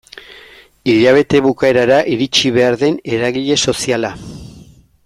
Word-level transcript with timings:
Hilabete 0.93 1.41
bukaerara 1.47 2.01
iritsi 2.15 2.53
behar 2.57 2.79
den 2.85 2.99
eragile 3.19 3.61
soziala. 3.69 4.15